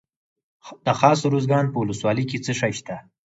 د 0.85 0.87
خاص 0.99 1.19
ارزګان 1.29 1.65
په 1.69 1.77
ولسوالۍ 1.81 2.25
کې 2.29 2.37
څه 2.45 2.51
شی 2.59 2.73
شته؟ 2.79 2.95